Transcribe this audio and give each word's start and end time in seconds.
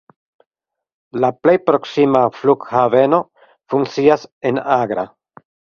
La 1.25 1.29
plej 1.43 1.55
proksima 1.67 2.23
flughaveno 2.39 3.23
funkcias 3.75 4.29
en 4.53 4.63
Agra. 4.83 5.11